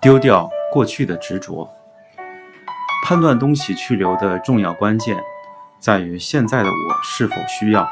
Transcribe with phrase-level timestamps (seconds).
[0.00, 1.68] 丢掉过去的执着。
[3.04, 5.16] 判断东西去留的重要关键，
[5.80, 7.88] 在于现在的我是否需要。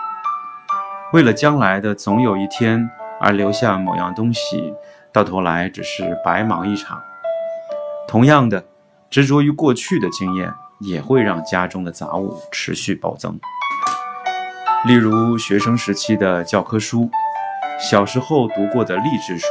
[1.12, 2.89] 为了将来的总有一天
[3.21, 4.75] 而留下某样东西，
[5.12, 7.00] 到头来只是白忙一场。
[8.07, 8.64] 同样的，
[9.15, 13.39] 执着于过去的经验，也会让家中的杂物持续暴增。
[14.86, 17.09] 例如，学生时期的教科书，
[17.79, 19.46] 小时候读过的励志书。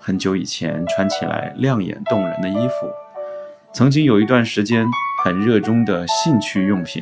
[0.00, 2.90] 很久以前穿起来亮眼动人的衣服，
[3.72, 4.84] 曾经有一段时间
[5.22, 7.00] 很热衷的兴趣用品，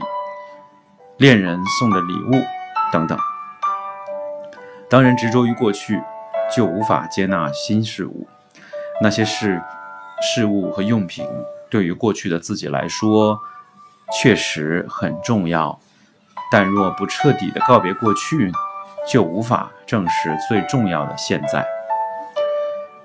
[1.17, 2.45] 恋人送的礼物
[2.93, 3.19] 等等。
[4.91, 5.99] 当人执着于过去，
[6.55, 8.29] 就无法接纳新事物。
[9.01, 9.63] 那些事、
[10.21, 11.27] 事物和用品
[11.71, 13.39] 对于过去的自己来说
[14.21, 15.79] 确实很重要，
[16.51, 18.51] 但若不彻底的告别过去，
[19.07, 21.67] 就无法正视最重要的现在。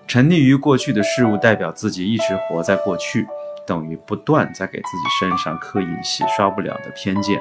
[0.08, 3.28] 沉溺于过去的事物，代表自己一直活在过去，
[3.66, 7.40] 等于不断在给自己身上刻印洗刷不了的偏见。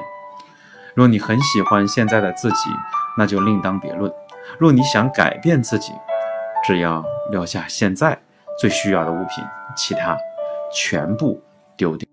[0.95, 2.69] 若你很喜欢现在的自己，
[3.17, 4.11] 那就另当别论；
[4.57, 5.91] 若你想改变自己，
[6.65, 8.17] 只要留下现在
[8.59, 9.43] 最需要的物品，
[9.75, 10.17] 其他
[10.73, 11.41] 全部
[11.77, 12.12] 丢掉。